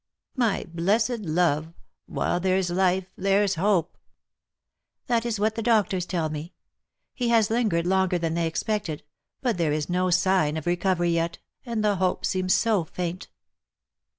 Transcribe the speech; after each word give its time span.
"My 0.45 0.65
blessed 0.67 1.19
love, 1.19 1.75
while 2.07 2.39
there's 2.39 2.71
life 2.71 3.05
there's 3.15 3.53
hope."" 3.53 3.99
That 5.05 5.27
is 5.27 5.39
what 5.39 5.53
the 5.53 5.61
doctors 5.61 6.07
tell 6.07 6.27
me. 6.27 6.53
He 7.13 7.29
has 7.29 7.51
lingered 7.51 7.85
longer 7.85 8.17
than 8.17 8.33
they 8.33 8.47
expected, 8.47 9.03
but 9.43 9.57
there 9.59 9.71
is 9.71 9.89
no 9.89 10.09
sign 10.09 10.57
of 10.57 10.65
recovery 10.65 11.11
yet, 11.11 11.37
and 11.67 11.83
the 11.83 11.97
hope 11.97 12.25
seems 12.25 12.55
so 12.55 12.83
faint." 12.83 13.27